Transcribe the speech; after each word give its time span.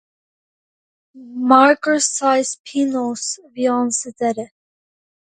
Mar 1.49 1.71
gur 1.83 1.99
saghas 2.15 2.51
pionóis 2.65 3.25
a 3.45 3.47
bhí 3.53 3.65
ann 3.75 3.89
sa 3.99 4.09
deireadh. 4.23 4.55